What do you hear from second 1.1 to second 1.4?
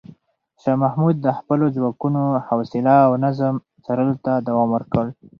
د